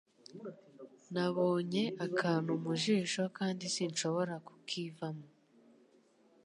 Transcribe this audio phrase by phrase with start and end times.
[1.13, 5.27] Nabonye akantu mu jisho kandi sinshobora kukivamo.